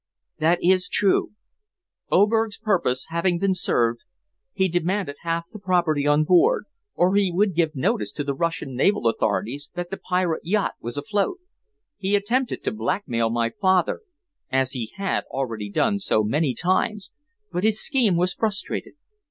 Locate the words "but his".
17.51-17.79